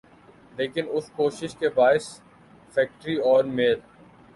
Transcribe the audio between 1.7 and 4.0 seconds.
باعث فیکٹری اور میل